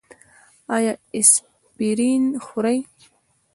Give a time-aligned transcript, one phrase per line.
[0.75, 2.79] ایا اسپرین خورئ؟